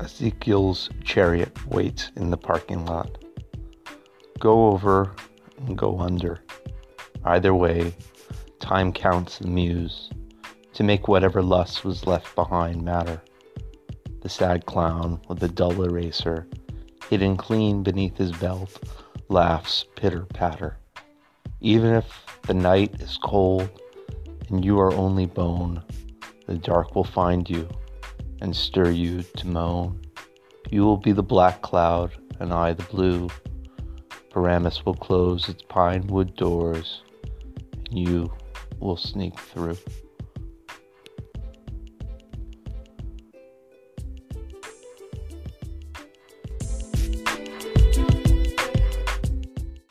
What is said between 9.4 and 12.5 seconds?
muse to make whatever lust was left